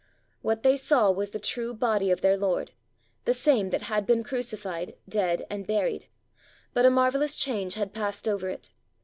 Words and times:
"What 0.41 0.63
they 0.63 0.77
saw 0.77 1.11
was 1.11 1.29
the 1.29 1.37
true 1.37 1.75
body 1.75 2.09
of 2.09 2.21
their 2.21 2.35
Lord, 2.35 2.71
the 3.25 3.35
same 3.35 3.69
that 3.69 3.83
had 3.83 4.07
been 4.07 4.23
crucified, 4.23 4.95
dead, 5.07 5.45
and 5.47 5.67
buried, 5.67 6.07
but 6.73 6.87
a 6.87 6.89
marvellous 6.89 7.35
change 7.35 7.75
had 7.75 7.93
passed 7.93 8.27
over 8.27 8.49
it. 8.49 8.71